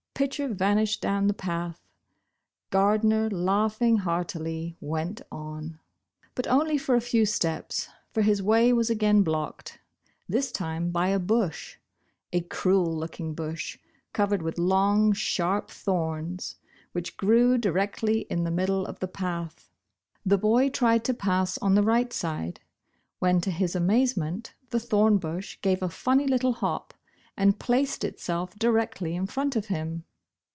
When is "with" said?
14.43-14.59